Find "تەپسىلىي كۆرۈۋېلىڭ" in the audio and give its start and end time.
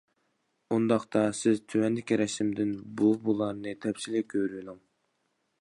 3.87-4.85